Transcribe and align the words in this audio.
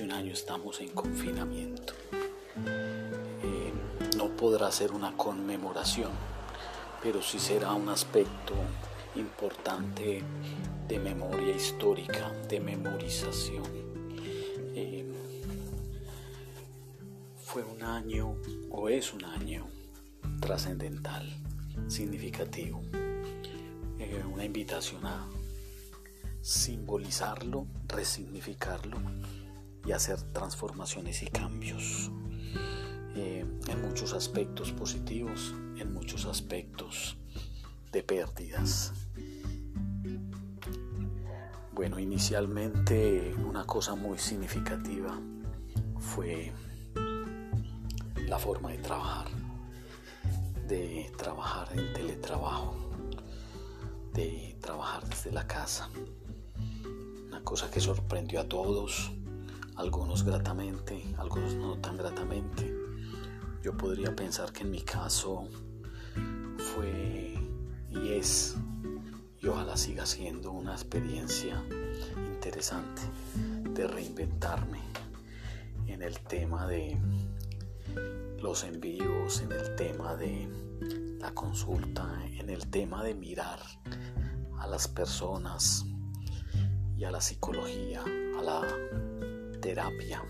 Un 0.00 0.10
año 0.10 0.32
estamos 0.32 0.80
en 0.80 0.88
confinamiento. 0.88 1.92
Eh, 3.42 3.72
no 4.16 4.28
podrá 4.36 4.72
ser 4.72 4.90
una 4.90 5.16
conmemoración, 5.16 6.10
pero 7.00 7.22
sí 7.22 7.38
será 7.38 7.74
un 7.74 7.88
aspecto 7.88 8.54
importante 9.14 10.22
de 10.88 10.98
memoria 10.98 11.54
histórica, 11.54 12.32
de 12.48 12.58
memorización. 12.58 13.62
Eh, 14.74 15.06
fue 17.36 17.62
un 17.62 17.82
año 17.84 18.36
o 18.70 18.88
es 18.88 19.12
un 19.12 19.24
año 19.24 19.68
trascendental, 20.40 21.24
significativo, 21.86 22.82
eh, 24.00 24.24
una 24.32 24.44
invitación 24.44 25.06
a 25.06 25.28
simbolizarlo, 26.42 27.68
resignificarlo 27.86 28.98
y 29.84 29.92
hacer 29.92 30.20
transformaciones 30.32 31.22
y 31.22 31.26
cambios 31.26 32.10
eh, 33.14 33.44
en 33.68 33.82
muchos 33.82 34.12
aspectos 34.12 34.72
positivos, 34.72 35.54
en 35.76 35.92
muchos 35.92 36.24
aspectos 36.26 37.16
de 37.92 38.02
pérdidas. 38.02 38.92
Bueno, 41.72 41.98
inicialmente 41.98 43.34
una 43.46 43.64
cosa 43.64 43.94
muy 43.94 44.18
significativa 44.18 45.18
fue 45.98 46.52
la 48.28 48.38
forma 48.38 48.70
de 48.70 48.78
trabajar, 48.78 49.28
de 50.68 51.12
trabajar 51.18 51.68
en 51.78 51.92
teletrabajo, 51.92 52.76
de 54.12 54.56
trabajar 54.60 55.06
desde 55.08 55.32
la 55.32 55.46
casa 55.46 55.90
cosa 57.44 57.70
que 57.70 57.78
sorprendió 57.78 58.40
a 58.40 58.48
todos, 58.48 59.12
algunos 59.76 60.24
gratamente, 60.24 61.14
algunos 61.18 61.54
no 61.54 61.78
tan 61.78 61.96
gratamente. 61.96 62.72
Yo 63.62 63.76
podría 63.76 64.14
pensar 64.14 64.52
que 64.52 64.62
en 64.62 64.70
mi 64.70 64.82
caso 64.82 65.48
fue 66.58 67.34
y 67.90 68.12
es, 68.12 68.56
y 69.40 69.46
ojalá 69.46 69.76
siga 69.76 70.06
siendo 70.06 70.52
una 70.52 70.72
experiencia 70.72 71.62
interesante 72.16 73.02
de 73.70 73.86
reinventarme 73.86 74.80
en 75.86 76.02
el 76.02 76.18
tema 76.20 76.66
de 76.66 77.00
los 78.40 78.64
envíos, 78.64 79.40
en 79.40 79.52
el 79.52 79.74
tema 79.76 80.16
de 80.16 80.48
la 81.18 81.32
consulta, 81.32 82.22
en 82.26 82.50
el 82.50 82.68
tema 82.68 83.02
de 83.02 83.14
mirar 83.14 83.60
a 84.58 84.66
las 84.66 84.86
personas 84.88 85.86
y 86.96 87.04
a 87.04 87.10
la 87.10 87.20
psicología, 87.20 88.02
a 88.38 88.42
la 88.42 88.62
terapia, 89.64 90.22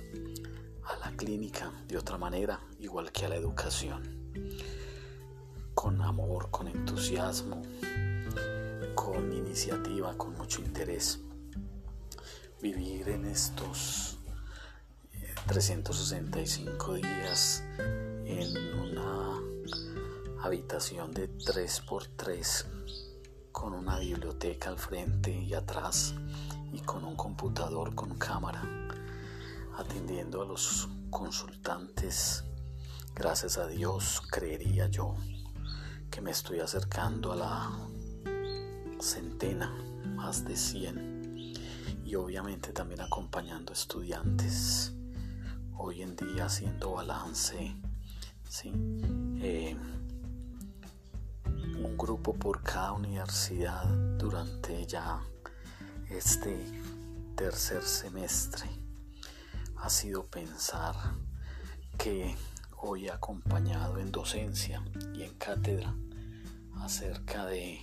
a 0.84 0.96
la 0.98 1.16
clínica 1.16 1.72
de 1.88 1.98
otra 1.98 2.16
manera, 2.16 2.60
igual 2.78 3.10
que 3.10 3.26
a 3.26 3.28
la 3.28 3.34
educación. 3.34 4.30
Con 5.74 6.00
amor, 6.00 6.52
con 6.52 6.68
entusiasmo, 6.68 7.60
con 8.94 9.32
iniciativa, 9.32 10.16
con 10.16 10.34
mucho 10.34 10.62
interés. 10.62 11.18
Vivir 12.62 13.08
en 13.08 13.24
estos 13.24 14.18
365 15.48 16.94
eh, 16.94 17.00
días 17.00 17.64
en 17.74 18.78
una 18.78 19.40
habitación 20.44 21.12
de 21.12 21.28
3x3 21.38 22.66
con 23.50 23.74
una 23.74 23.98
biblioteca 23.98 24.70
al 24.70 24.78
frente 24.78 25.32
y 25.32 25.54
atrás 25.54 26.14
y 26.72 26.78
con 26.82 27.02
un 27.04 27.16
computador 27.16 27.96
con 27.96 28.16
cámara, 28.16 28.83
atendiendo 29.76 30.42
a 30.42 30.44
los 30.44 30.88
consultantes. 31.10 32.44
Gracias 33.14 33.58
a 33.58 33.66
Dios, 33.66 34.22
creería 34.30 34.88
yo 34.88 35.16
que 36.10 36.20
me 36.20 36.30
estoy 36.30 36.60
acercando 36.60 37.32
a 37.32 37.36
la 37.36 37.70
centena, 39.00 39.74
más 40.14 40.44
de 40.44 40.56
100, 40.56 41.54
y 42.04 42.14
obviamente 42.14 42.72
también 42.72 43.00
acompañando 43.00 43.72
estudiantes. 43.72 44.92
Hoy 45.76 46.02
en 46.02 46.14
día 46.16 46.46
haciendo 46.46 46.92
balance, 46.92 47.76
¿sí? 48.48 48.72
Eh, 49.40 49.76
un 51.46 51.96
grupo 51.98 52.32
por 52.34 52.62
cada 52.62 52.92
universidad 52.92 53.84
durante 54.16 54.86
ya 54.86 55.20
este 56.08 56.64
tercer 57.36 57.82
semestre 57.82 58.83
ha 59.84 59.90
sido 59.90 60.24
pensar 60.24 60.94
que 61.98 62.34
hoy 62.78 63.06
he 63.06 63.10
acompañado 63.10 63.98
en 63.98 64.10
docencia 64.10 64.82
y 65.14 65.24
en 65.24 65.34
cátedra 65.34 65.94
a 66.76 66.88
cerca 66.88 67.44
de 67.44 67.82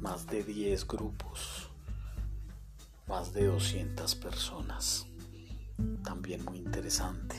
más 0.00 0.26
de 0.26 0.42
10 0.42 0.88
grupos, 0.88 1.68
más 3.06 3.32
de 3.32 3.46
200 3.46 4.16
personas. 4.16 5.06
También 6.02 6.44
muy 6.44 6.58
interesante. 6.58 7.36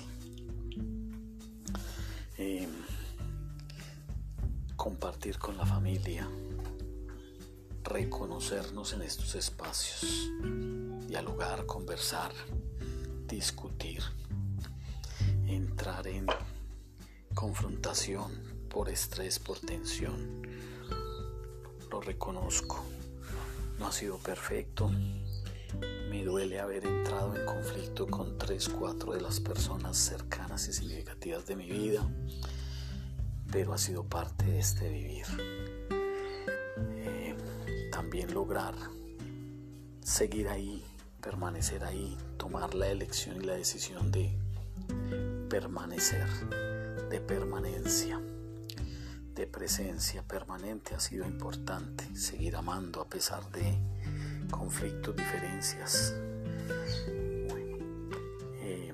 Em, 2.38 2.70
compartir 4.78 5.38
con 5.38 5.58
la 5.58 5.66
familia 5.66 6.30
reconocernos 7.84 8.94
en 8.94 9.02
estos 9.02 9.36
espacios, 9.36 10.30
dialogar, 11.08 11.66
conversar, 11.66 12.32
discutir, 13.30 14.02
entrar 15.48 16.08
en 16.08 16.28
confrontación 17.34 18.32
por 18.70 18.90
estrés, 18.90 19.40
por 19.40 19.60
tensión. 19.60 20.42
Lo 21.90 22.02
reconozco, 22.02 22.84
no 23.78 23.88
ha 23.88 23.92
sido 23.92 24.18
perfecto. 24.18 24.92
Me 26.10 26.24
duele 26.24 26.60
haber 26.60 26.86
entrado 26.86 27.36
en 27.36 27.46
conflicto 27.46 28.08
con 28.08 28.38
tres, 28.38 28.68
cuatro 28.68 29.14
de 29.14 29.22
las 29.22 29.40
personas 29.40 29.96
cercanas 29.96 30.68
y 30.68 30.74
significativas 30.74 31.46
de 31.46 31.56
mi 31.56 31.70
vida, 31.70 32.06
pero 33.52 33.74
ha 33.74 33.78
sido 33.78 34.04
parte 34.04 34.46
de 34.46 34.60
este 34.60 34.90
vivir 34.90 35.26
también 37.92 38.34
lograr 38.34 38.76
seguir 40.02 40.48
ahí, 40.48 40.84
permanecer 41.22 41.84
ahí, 41.84 42.18
tomar 42.38 42.74
la 42.74 42.88
elección 42.88 43.38
y 43.42 43.46
la 43.46 43.54
decisión 43.54 44.12
de 44.12 44.38
permanecer, 45.50 46.28
de 47.10 47.20
permanencia, 47.20 48.20
de 49.36 49.48
presencia 49.48 50.24
permanente 50.24 50.96
ha 50.96 51.00
sido 51.00 51.26
importante, 51.26 52.16
seguir 52.16 52.56
amando 52.56 53.02
a 53.02 53.08
pesar 53.08 53.50
de 53.52 53.78
conflictos, 54.50 55.16
diferencias. 55.16 56.14
Eh, 58.62 58.94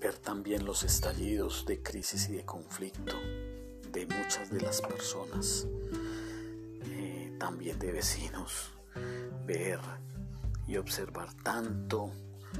ver 0.00 0.16
también 0.18 0.64
los 0.64 0.82
estallidos 0.84 1.64
de 1.66 1.82
crisis 1.82 2.28
y 2.28 2.34
de 2.34 2.44
conflicto 2.44 3.16
de 3.92 4.06
muchas 4.06 4.50
de 4.50 4.60
las 4.60 4.80
personas 4.80 5.66
también 7.44 7.78
de 7.78 7.92
vecinos, 7.92 8.70
ver 9.46 9.78
y 10.66 10.76
observar 10.76 11.32
tanto 11.42 12.10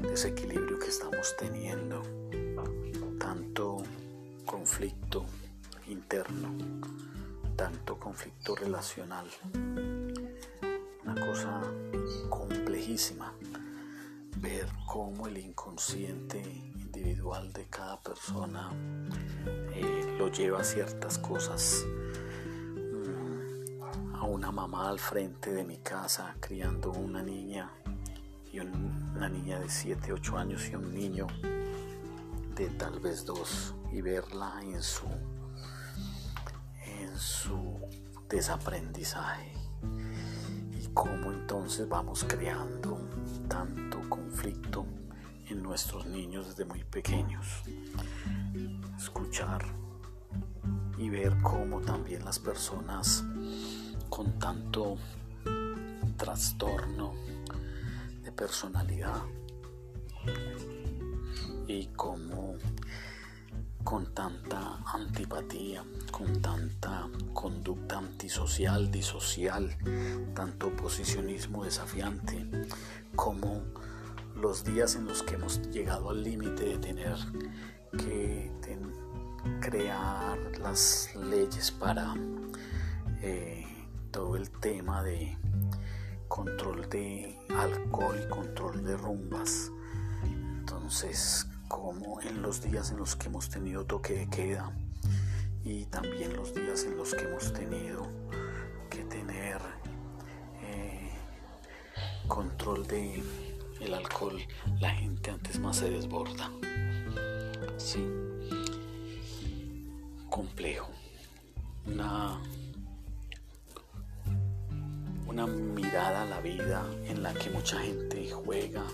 desequilibrio 0.02 0.78
que 0.78 0.88
estamos 0.88 1.34
teniendo, 1.38 2.02
tanto 3.18 3.82
conflicto 4.44 5.24
interno, 5.86 6.54
tanto 7.56 7.98
conflicto 7.98 8.54
relacional. 8.54 9.26
Una 11.04 11.26
cosa 11.26 11.60
complejísima, 12.28 13.32
ver 14.38 14.66
cómo 14.86 15.26
el 15.26 15.38
inconsciente 15.38 16.40
individual 16.40 17.52
de 17.52 17.66
cada 17.66 18.00
persona 18.00 18.70
eh, 19.74 20.16
lo 20.18 20.30
lleva 20.30 20.60
a 20.60 20.64
ciertas 20.64 21.18
cosas 21.18 21.84
una 24.26 24.50
mamá 24.50 24.88
al 24.88 24.98
frente 24.98 25.52
de 25.52 25.64
mi 25.64 25.78
casa 25.78 26.36
criando 26.40 26.90
una 26.92 27.22
niña 27.22 27.70
y 28.52 28.60
una 28.60 29.28
niña 29.28 29.58
de 29.58 29.68
7, 29.68 30.12
8 30.12 30.38
años 30.38 30.68
y 30.68 30.74
un 30.74 30.94
niño 30.94 31.26
de 32.54 32.68
tal 32.70 33.00
vez 33.00 33.24
dos 33.24 33.74
y 33.92 34.00
verla 34.00 34.60
en 34.62 34.82
su 34.82 35.06
en 36.86 37.18
su 37.18 37.80
desaprendizaje. 38.28 39.52
Y 40.80 40.86
cómo 40.94 41.32
entonces 41.32 41.88
vamos 41.88 42.24
creando 42.24 43.08
tanto 43.48 44.00
conflicto 44.08 44.86
en 45.48 45.62
nuestros 45.62 46.06
niños 46.06 46.46
desde 46.46 46.64
muy 46.64 46.84
pequeños. 46.84 47.62
Escuchar 48.96 49.64
y 50.98 51.10
ver 51.10 51.36
cómo 51.42 51.80
también 51.80 52.24
las 52.24 52.38
personas 52.38 53.24
con 54.14 54.38
tanto 54.38 54.96
trastorno 56.16 57.14
de 58.22 58.30
personalidad 58.30 59.24
y 61.66 61.86
cómo 61.96 62.54
con 63.82 64.14
tanta 64.14 64.78
antipatía, 64.86 65.82
con 66.12 66.40
tanta 66.40 67.08
conducta 67.32 67.98
antisocial, 67.98 68.92
disocial, 68.92 69.76
tanto 70.32 70.70
posicionismo 70.76 71.64
desafiante, 71.64 72.46
como 73.16 73.64
los 74.36 74.62
días 74.62 74.94
en 74.94 75.06
los 75.06 75.24
que 75.24 75.34
hemos 75.34 75.60
llegado 75.72 76.10
al 76.10 76.22
límite 76.22 76.66
de 76.66 76.78
tener 76.78 77.16
que 77.98 78.52
crear 79.60 80.38
las 80.60 81.10
leyes 81.16 81.72
para 81.72 82.14
eh, 83.20 83.73
todo 84.14 84.36
el 84.36 84.48
tema 84.48 85.02
de 85.02 85.36
control 86.28 86.88
de 86.88 87.36
alcohol 87.58 88.16
y 88.24 88.28
control 88.28 88.84
de 88.84 88.96
rumbas. 88.96 89.72
Entonces, 90.22 91.48
como 91.66 92.20
en 92.20 92.40
los 92.40 92.62
días 92.62 92.92
en 92.92 92.98
los 92.98 93.16
que 93.16 93.26
hemos 93.26 93.48
tenido 93.48 93.84
toque 93.84 94.14
de 94.14 94.28
queda 94.28 94.70
y 95.64 95.86
también 95.86 96.36
los 96.36 96.54
días 96.54 96.84
en 96.84 96.96
los 96.96 97.12
que 97.12 97.24
hemos 97.24 97.52
tenido 97.52 98.06
que 98.88 99.02
tener 99.02 99.60
eh, 100.62 101.10
control 102.28 102.86
de 102.86 103.20
el 103.80 103.94
alcohol, 103.94 104.38
la 104.78 104.90
gente 104.90 105.32
antes 105.32 105.58
más 105.58 105.78
se 105.78 105.90
desborda. 105.90 106.52
Sí, 107.78 108.08
complejo. 110.30 110.88
Una, 111.86 112.40
una 115.34 115.48
mirada 115.48 116.22
a 116.22 116.26
la 116.26 116.40
vida 116.40 116.88
en 117.06 117.24
la 117.24 117.34
que 117.34 117.50
mucha 117.50 117.80
gente 117.80 118.30
juega 118.30 118.84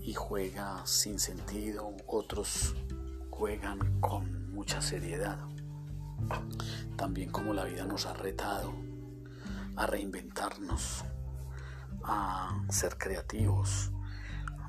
y 0.00 0.14
juega 0.14 0.80
sin 0.86 1.18
sentido, 1.18 1.94
otros 2.06 2.74
juegan 3.28 4.00
con 4.00 4.50
mucha 4.50 4.80
seriedad. 4.80 5.38
También 6.96 7.30
como 7.30 7.52
la 7.52 7.64
vida 7.64 7.84
nos 7.84 8.06
ha 8.06 8.14
retado 8.14 8.72
a 9.76 9.86
reinventarnos, 9.86 11.04
a 12.04 12.64
ser 12.70 12.96
creativos, 12.96 13.92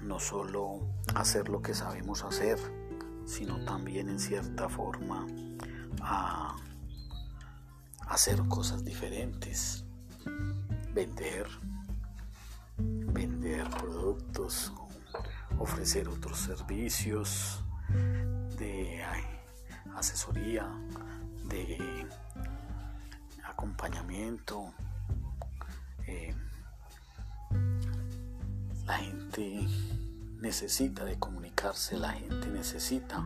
no 0.02 0.20
solo 0.20 0.90
hacer 1.16 1.48
lo 1.48 1.62
que 1.62 1.74
sabemos 1.74 2.26
hacer, 2.26 2.60
sino 3.26 3.64
también 3.64 4.10
en 4.10 4.20
cierta 4.20 4.68
forma 4.68 5.26
a 6.02 6.58
hacer 8.10 8.46
cosas 8.50 8.84
diferentes, 8.84 9.86
vender, 10.94 11.48
vender 12.78 13.70
productos, 13.70 14.72
ofrecer 15.58 16.08
otros 16.08 16.38
servicios 16.38 17.64
de 18.58 19.04
asesoría, 19.96 20.68
de 21.46 22.08
acompañamiento. 23.44 24.74
Eh, 26.08 26.34
la 28.86 28.98
gente 28.98 29.68
necesita 30.40 31.06
de 31.06 31.20
comunicarse, 31.20 31.98
la 31.98 32.14
gente 32.14 32.48
necesita 32.48 33.26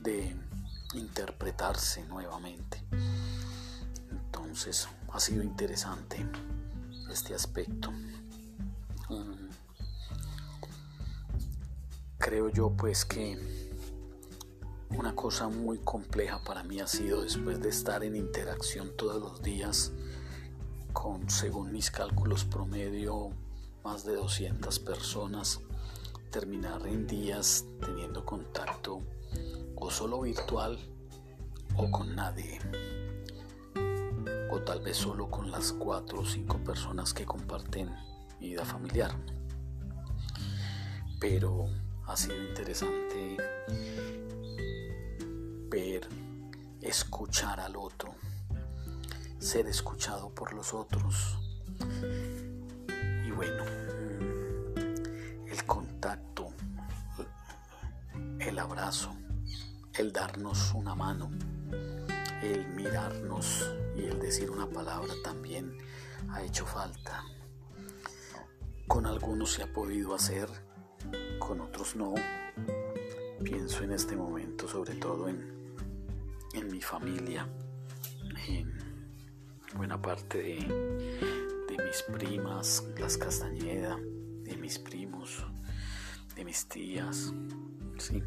de 0.00 0.36
interpretarse 0.94 2.04
nuevamente. 2.04 2.82
Entonces 4.10 4.88
ha 5.12 5.20
sido 5.20 5.42
interesante 5.42 6.26
este 7.10 7.34
aspecto. 7.34 7.90
Mm, 9.08 9.50
creo 12.18 12.48
yo 12.48 12.70
pues 12.70 13.04
que 13.04 13.38
una 14.90 15.14
cosa 15.14 15.48
muy 15.48 15.78
compleja 15.78 16.42
para 16.44 16.62
mí 16.62 16.80
ha 16.80 16.86
sido 16.86 17.22
después 17.22 17.60
de 17.60 17.68
estar 17.68 18.04
en 18.04 18.16
interacción 18.16 18.90
todos 18.96 19.20
los 19.20 19.42
días 19.42 19.92
con, 20.92 21.28
según 21.30 21.72
mis 21.72 21.90
cálculos 21.90 22.44
promedio, 22.44 23.30
más 23.84 24.04
de 24.04 24.14
200 24.14 24.78
personas, 24.80 25.60
terminar 26.30 26.86
en 26.86 27.06
días 27.06 27.64
teniendo 27.80 28.24
contacto 28.24 29.00
o 29.76 29.90
solo 29.90 30.20
virtual 30.20 30.78
o 31.76 31.90
con 31.90 32.14
nadie 32.14 32.58
o 34.50 34.60
tal 34.60 34.80
vez 34.80 34.96
solo 34.96 35.30
con 35.30 35.50
las 35.50 35.72
cuatro 35.72 36.20
o 36.20 36.26
cinco 36.26 36.58
personas 36.58 37.14
que 37.14 37.24
comparten 37.24 37.94
vida 38.40 38.64
familiar 38.64 39.14
pero 41.20 41.66
ha 42.06 42.16
sido 42.16 42.42
interesante 42.42 43.36
ver, 45.68 46.08
escuchar 46.80 47.60
al 47.60 47.76
otro, 47.76 48.14
ser 49.38 49.66
escuchado 49.66 50.30
por 50.34 50.54
los 50.54 50.72
otros. 50.72 51.38
Y 53.24 53.30
bueno, 53.30 53.64
el 55.46 55.64
contacto, 55.66 56.48
el 58.40 58.58
abrazo, 58.58 59.14
el 59.94 60.10
darnos 60.10 60.72
una 60.72 60.94
mano, 60.94 61.30
el 62.42 62.66
mirarnos 62.74 63.70
y 64.00 64.06
el 64.06 64.18
decir 64.18 64.50
una 64.50 64.68
palabra 64.68 65.12
también 65.22 65.76
ha 66.30 66.42
hecho 66.42 66.64
falta. 66.66 67.24
Con 68.86 69.06
algunos 69.06 69.52
se 69.52 69.62
ha 69.62 69.72
podido 69.72 70.14
hacer 70.14 70.48
con 71.38 71.60
otros 71.60 71.96
no. 71.96 72.14
Pienso 73.42 73.84
en 73.84 73.92
este 73.92 74.16
momento 74.16 74.68
sobre 74.68 74.94
todo 74.94 75.28
en, 75.28 75.74
en 76.54 76.70
mi 76.70 76.80
familia, 76.80 77.48
en 78.48 78.72
buena 79.74 80.00
parte 80.00 80.38
de, 80.38 80.56
de 81.68 81.84
mis 81.84 82.02
primas, 82.18 82.84
las 82.98 83.16
Castañeda, 83.16 83.96
de 83.96 84.56
mis 84.56 84.78
primos, 84.78 85.44
de 86.34 86.44
mis 86.44 86.66
tías, 86.68 87.32
sí. 87.98 88.22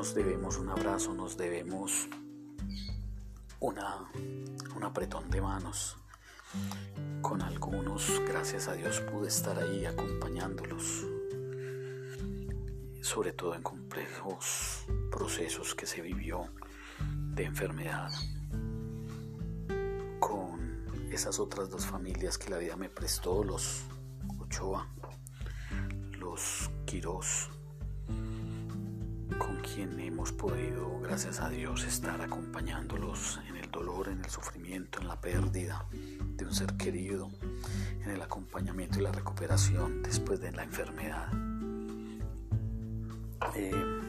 Nos 0.00 0.14
debemos 0.14 0.56
un 0.56 0.70
abrazo, 0.70 1.12
nos 1.12 1.36
debemos 1.36 2.08
una, 3.58 4.10
un 4.74 4.82
apretón 4.82 5.28
de 5.28 5.42
manos, 5.42 5.98
con 7.20 7.42
algunos, 7.42 8.18
gracias 8.26 8.66
a 8.68 8.72
Dios, 8.72 9.02
pude 9.02 9.28
estar 9.28 9.58
ahí 9.58 9.84
acompañándolos, 9.84 11.04
sobre 13.02 13.34
todo 13.34 13.54
en 13.54 13.62
complejos 13.62 14.86
procesos 15.10 15.74
que 15.74 15.84
se 15.84 16.00
vivió 16.00 16.48
de 17.34 17.44
enfermedad, 17.44 18.10
con 20.18 21.12
esas 21.12 21.38
otras 21.38 21.68
dos 21.68 21.84
familias 21.84 22.38
que 22.38 22.48
la 22.48 22.56
vida 22.56 22.74
me 22.74 22.88
prestó, 22.88 23.44
los 23.44 23.82
Ochoa, 24.38 24.88
los 26.18 26.70
Quirós, 26.86 27.50
quien 29.74 30.00
hemos 30.00 30.32
podido, 30.32 30.98
gracias 31.00 31.40
a 31.40 31.48
Dios, 31.48 31.84
estar 31.84 32.20
acompañándolos 32.20 33.40
en 33.48 33.56
el 33.56 33.70
dolor, 33.70 34.08
en 34.08 34.24
el 34.24 34.30
sufrimiento, 34.30 35.00
en 35.00 35.08
la 35.08 35.20
pérdida 35.20 35.86
de 35.92 36.44
un 36.44 36.52
ser 36.52 36.74
querido, 36.76 37.30
en 38.02 38.10
el 38.10 38.20
acompañamiento 38.20 38.98
y 38.98 39.02
la 39.02 39.12
recuperación 39.12 40.02
después 40.02 40.40
de 40.40 40.52
la 40.52 40.64
enfermedad. 40.64 41.28
Eh, 43.54 44.00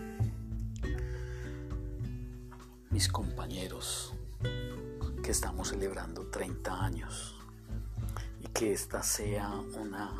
mis 2.89 3.07
compañeros 3.07 4.13
que 5.23 5.31
estamos 5.31 5.69
celebrando 5.69 6.27
30 6.27 6.83
años 6.83 7.37
y 8.39 8.47
que 8.47 8.73
esta 8.73 9.03
sea 9.03 9.51
una 9.79 10.11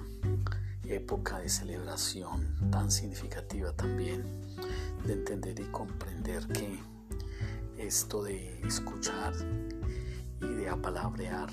época 0.84 1.40
de 1.40 1.50
celebración 1.50 2.70
tan 2.72 2.92
significativa 2.92 3.72
también, 3.74 4.42
de 5.05 5.13
entender 5.13 5.60
y 5.60 5.65
comprender 5.72 6.48
que 6.48 6.79
esto 7.77 8.24
de 8.24 8.60
escuchar 8.62 9.34
y 10.41 10.48
de 10.48 10.70
apalabrear 10.70 11.50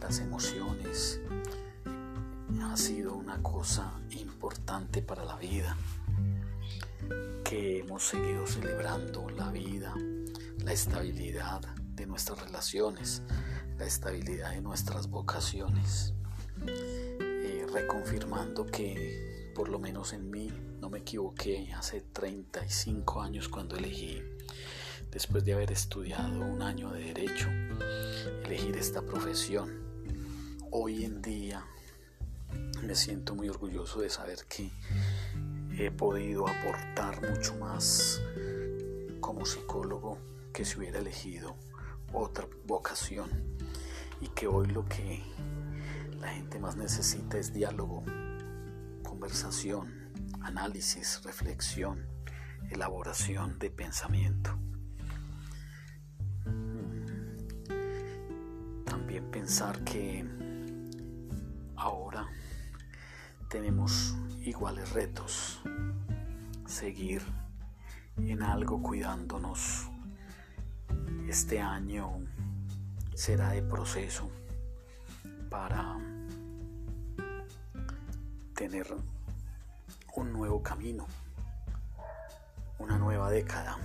las 0.00 0.20
emociones 0.20 1.20
ha 2.62 2.76
sido 2.76 3.14
una 3.14 3.42
cosa 3.42 3.92
importante 4.10 5.02
para 5.02 5.24
la 5.24 5.36
vida, 5.36 5.76
que 7.44 7.80
hemos 7.80 8.04
seguido 8.04 8.46
celebrando 8.46 9.28
la 9.30 9.50
vida, 9.50 9.94
la 10.64 10.72
estabilidad 10.72 11.60
de 11.94 12.06
nuestras 12.06 12.40
relaciones, 12.40 13.22
la 13.78 13.86
estabilidad 13.86 14.50
de 14.50 14.60
nuestras 14.60 15.08
vocaciones, 15.08 16.14
eh, 16.66 17.66
reconfirmando 17.72 18.66
que 18.66 19.52
por 19.54 19.68
lo 19.68 19.78
menos 19.78 20.12
en 20.12 20.30
mí 20.30 20.52
no 20.88 20.92
me 20.92 21.00
equivoqué 21.00 21.70
hace 21.74 22.00
35 22.00 23.20
años 23.20 23.50
cuando 23.50 23.76
elegí 23.76 24.22
después 25.10 25.44
de 25.44 25.52
haber 25.52 25.70
estudiado 25.70 26.40
un 26.40 26.62
año 26.62 26.90
de 26.92 27.12
derecho, 27.12 27.46
elegir 28.46 28.74
esta 28.74 29.02
profesión. 29.02 29.68
Hoy 30.70 31.04
en 31.04 31.20
día 31.20 31.62
me 32.82 32.94
siento 32.94 33.34
muy 33.34 33.50
orgulloso 33.50 34.00
de 34.00 34.08
saber 34.08 34.46
que 34.48 34.70
he 35.76 35.90
podido 35.90 36.48
aportar 36.48 37.20
mucho 37.28 37.54
más 37.56 38.22
como 39.20 39.44
psicólogo 39.44 40.16
que 40.54 40.64
si 40.64 40.78
hubiera 40.78 41.00
elegido 41.00 41.54
otra 42.14 42.48
vocación 42.64 43.28
y 44.22 44.28
que 44.28 44.46
hoy 44.46 44.68
lo 44.68 44.86
que 44.86 45.22
la 46.18 46.28
gente 46.28 46.58
más 46.58 46.78
necesita 46.78 47.36
es 47.36 47.52
diálogo, 47.52 48.04
conversación, 49.02 49.97
análisis, 50.48 51.22
reflexión, 51.24 52.06
elaboración 52.70 53.58
de 53.58 53.70
pensamiento. 53.70 54.58
También 58.86 59.30
pensar 59.30 59.84
que 59.84 60.24
ahora 61.76 62.26
tenemos 63.50 64.16
iguales 64.40 64.90
retos, 64.92 65.60
seguir 66.66 67.20
en 68.16 68.42
algo 68.42 68.82
cuidándonos. 68.82 69.90
Este 71.28 71.60
año 71.60 72.24
será 73.14 73.50
de 73.50 73.62
proceso 73.62 74.30
para 75.50 75.98
tener 78.54 78.86
un 80.14 80.32
nuevo 80.32 80.62
camino, 80.62 81.06
una 82.78 82.98
nueva 82.98 83.30
década. 83.30 83.78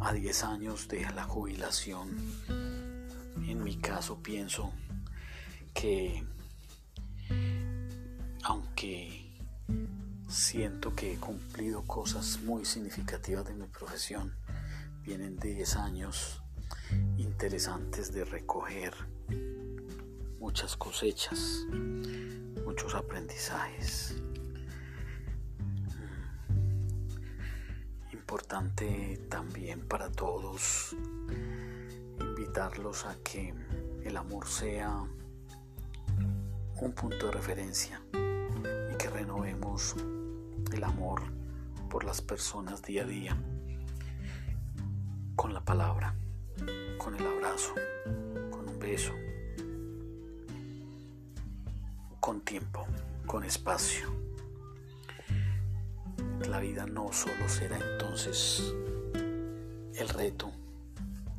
A 0.00 0.12
10 0.12 0.44
años 0.44 0.88
de 0.88 1.00
la 1.10 1.24
jubilación, 1.24 2.16
en 2.48 3.62
mi 3.62 3.76
caso 3.76 4.22
pienso 4.22 4.72
que 5.74 6.24
aunque 8.44 9.28
siento 10.28 10.94
que 10.94 11.14
he 11.14 11.16
cumplido 11.16 11.82
cosas 11.82 12.40
muy 12.42 12.64
significativas 12.64 13.44
de 13.44 13.54
mi 13.54 13.66
profesión, 13.66 14.34
vienen 15.02 15.36
10 15.36 15.76
años 15.76 16.42
interesantes 17.16 18.12
de 18.12 18.24
recoger 18.24 18.94
muchas 20.38 20.76
cosechas, 20.76 21.66
muchos 22.64 22.94
aprendizajes. 22.94 24.14
Importante 28.30 29.22
también 29.30 29.88
para 29.88 30.12
todos 30.12 30.94
invitarlos 32.20 33.06
a 33.06 33.16
que 33.24 33.54
el 34.04 34.18
amor 34.18 34.46
sea 34.46 35.02
un 36.82 36.92
punto 36.92 37.24
de 37.24 37.32
referencia 37.32 38.02
y 38.12 38.96
que 38.98 39.08
renovemos 39.08 39.96
el 40.70 40.84
amor 40.84 41.22
por 41.88 42.04
las 42.04 42.20
personas 42.20 42.82
día 42.82 43.04
a 43.04 43.06
día 43.06 43.34
con 45.34 45.54
la 45.54 45.64
palabra, 45.64 46.14
con 46.98 47.14
el 47.14 47.26
abrazo, 47.26 47.72
con 48.50 48.68
un 48.68 48.78
beso, 48.78 49.14
con 52.20 52.42
tiempo, 52.42 52.86
con 53.24 53.42
espacio. 53.42 54.17
La 56.46 56.60
vida 56.60 56.86
no 56.86 57.12
solo 57.12 57.48
será 57.48 57.78
entonces 57.78 58.74
el 59.94 60.08
reto, 60.08 60.52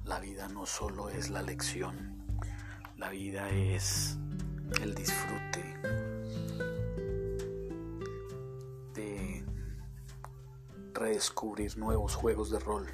la 0.04 0.20
vida 0.20 0.48
no 0.50 0.66
solo 0.66 1.10
es 1.10 1.30
la 1.30 1.42
lección, 1.42 2.26
la 2.98 3.10
vida 3.10 3.50
es 3.50 4.18
el 4.82 4.94
disfrute 4.94 5.64
de 8.94 9.46
redescubrir 10.94 11.78
nuevos 11.78 12.16
juegos 12.16 12.52
de 12.52 12.60
rol. 12.60 12.88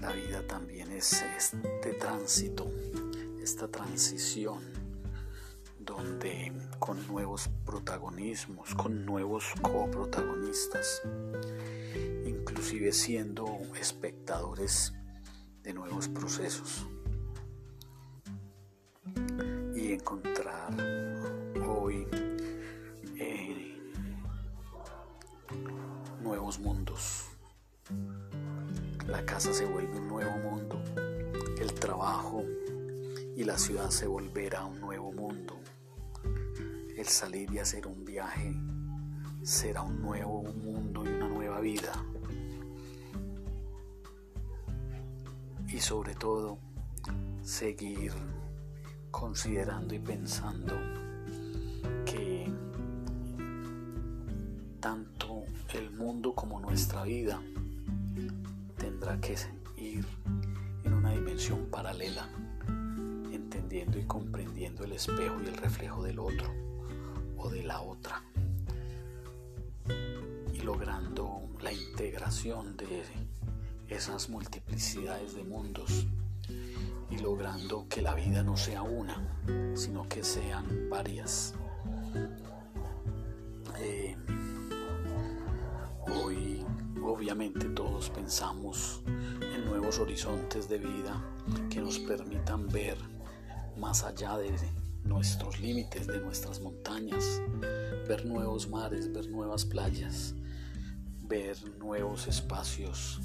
La 0.00 0.12
vida 0.12 0.46
también 0.46 0.90
es 0.92 1.22
este 1.22 1.92
tránsito, 1.94 2.70
esta 3.40 3.68
transición 3.68 4.75
donde 5.86 6.52
con 6.80 7.06
nuevos 7.06 7.48
protagonismos, 7.64 8.74
con 8.74 9.06
nuevos 9.06 9.44
coprotagonistas, 9.62 11.00
inclusive 12.26 12.92
siendo 12.92 13.46
espectadores 13.80 14.92
de 15.62 15.72
nuevos 15.72 16.08
procesos 16.08 16.86
y 19.74 19.92
encontrar 19.92 20.74
hoy 21.66 22.06
eh, 23.18 23.78
nuevos 26.20 26.58
mundos. 26.58 27.28
La 29.06 29.24
casa 29.24 29.54
se 29.54 29.64
vuelve 29.64 29.98
un 29.98 30.08
nuevo 30.08 30.36
mundo, 30.38 30.82
el 31.60 31.72
trabajo 31.74 32.44
y 33.36 33.44
la 33.44 33.56
ciudad 33.56 33.90
se 33.90 34.08
volverá 34.08 34.64
un 34.64 34.80
nuevo 34.80 35.12
mundo 35.12 35.56
el 36.96 37.06
salir 37.06 37.52
y 37.52 37.58
hacer 37.58 37.86
un 37.86 38.04
viaje 38.04 38.54
será 39.42 39.82
un 39.82 40.00
nuevo 40.00 40.42
mundo 40.42 41.04
y 41.04 41.08
una 41.08 41.28
nueva 41.28 41.60
vida. 41.60 41.92
Y 45.68 45.78
sobre 45.78 46.14
todo, 46.14 46.58
seguir 47.42 48.12
considerando 49.10 49.94
y 49.94 49.98
pensando 49.98 50.74
que 52.06 52.50
tanto 54.80 55.44
el 55.74 55.90
mundo 55.90 56.34
como 56.34 56.60
nuestra 56.60 57.02
vida 57.02 57.42
tendrá 58.78 59.20
que 59.20 59.36
ir 59.76 60.06
en 60.84 60.94
una 60.94 61.10
dimensión 61.10 61.66
paralela, 61.66 62.26
entendiendo 63.30 63.98
y 63.98 64.04
comprendiendo 64.06 64.84
el 64.84 64.92
espejo 64.92 65.36
y 65.44 65.48
el 65.48 65.56
reflejo 65.58 66.02
del 66.02 66.20
otro 66.20 66.65
de 67.50 67.62
la 67.62 67.80
otra 67.80 68.22
y 70.52 70.60
logrando 70.60 71.42
la 71.62 71.72
integración 71.72 72.76
de 72.76 73.04
esas 73.88 74.28
multiplicidades 74.28 75.34
de 75.34 75.44
mundos 75.44 76.06
y 77.10 77.18
logrando 77.18 77.86
que 77.88 78.02
la 78.02 78.14
vida 78.14 78.42
no 78.42 78.56
sea 78.56 78.82
una, 78.82 79.16
sino 79.74 80.08
que 80.08 80.24
sean 80.24 80.88
varias. 80.90 81.54
Eh, 83.78 84.16
hoy 86.08 86.64
obviamente 87.04 87.66
todos 87.66 88.10
pensamos 88.10 89.02
en 89.06 89.64
nuevos 89.66 89.98
horizontes 89.98 90.68
de 90.68 90.78
vida 90.78 91.22
que 91.70 91.80
nos 91.80 91.98
permitan 92.00 92.68
ver 92.68 92.96
más 93.76 94.02
allá 94.02 94.36
de 94.38 94.50
nuestros 95.06 95.60
límites, 95.60 96.06
de 96.06 96.20
nuestras 96.20 96.60
montañas, 96.60 97.40
ver 98.08 98.24
nuevos 98.26 98.68
mares, 98.68 99.12
ver 99.12 99.28
nuevas 99.30 99.64
playas, 99.64 100.34
ver 101.22 101.56
nuevos 101.78 102.26
espacios. 102.28 103.20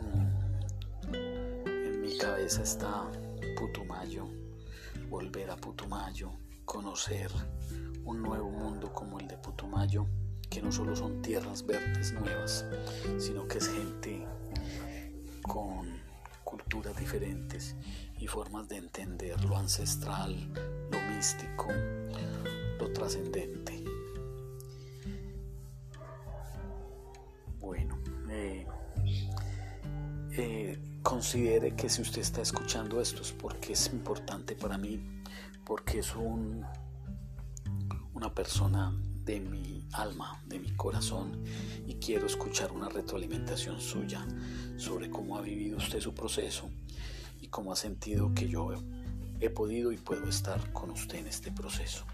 Mm. 0.00 1.66
En 1.66 2.00
mi 2.00 2.16
cabeza 2.16 2.62
está 2.62 3.10
Putumayo, 3.58 4.28
volver 5.08 5.50
a 5.50 5.56
Putumayo, 5.56 6.32
conocer 6.64 7.30
un 8.04 8.22
nuevo 8.22 8.50
mundo 8.50 8.92
como 8.92 9.18
el 9.20 9.28
de 9.28 9.36
Putumayo, 9.38 10.06
que 10.50 10.62
no 10.62 10.70
solo 10.70 10.94
son 10.94 11.22
tierras 11.22 11.66
verdes 11.66 12.12
nuevas, 12.12 12.64
sino 13.18 13.46
que 13.48 13.58
es 13.58 13.68
gente 13.68 14.26
con 15.42 16.02
culturas 16.44 16.96
diferentes 16.96 17.74
formas 18.26 18.68
de 18.68 18.76
entender 18.76 19.42
lo 19.44 19.56
ancestral, 19.56 20.34
lo 20.90 21.14
místico, 21.14 21.68
lo 22.78 22.92
trascendente. 22.92 23.84
Bueno, 27.60 27.98
eh, 28.30 28.66
eh, 30.32 30.98
considere 31.02 31.74
que 31.74 31.88
si 31.88 32.02
usted 32.02 32.22
está 32.22 32.42
escuchando 32.42 33.00
esto 33.00 33.22
es 33.22 33.32
porque 33.32 33.72
es 33.72 33.92
importante 33.92 34.54
para 34.54 34.78
mí, 34.78 35.00
porque 35.64 36.00
es 36.00 36.14
un, 36.14 36.64
una 38.14 38.34
persona 38.34 38.92
de 39.24 39.40
mi 39.40 39.86
alma, 39.92 40.42
de 40.46 40.58
mi 40.58 40.70
corazón, 40.76 41.42
y 41.86 41.94
quiero 41.94 42.26
escuchar 42.26 42.72
una 42.72 42.88
retroalimentación 42.88 43.80
suya 43.80 44.26
sobre 44.76 45.08
cómo 45.10 45.38
ha 45.38 45.40
vivido 45.40 45.78
usted 45.78 46.00
su 46.00 46.14
proceso 46.14 46.70
cómo 47.54 47.72
ha 47.72 47.76
sentido 47.76 48.34
que 48.34 48.48
yo 48.48 48.72
he 49.38 49.48
podido 49.48 49.92
y 49.92 49.96
puedo 49.96 50.28
estar 50.28 50.72
con 50.72 50.90
usted 50.90 51.18
en 51.18 51.28
este 51.28 51.52
proceso. 51.52 52.04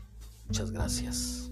Muchas 0.46 0.70
gracias. 0.70 1.50